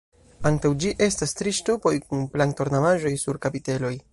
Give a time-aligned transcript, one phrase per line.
[0.49, 3.95] Antaŭ ĝi estas tri ŝtupoj kun planto-ornamaĵoj sur kapiteloj.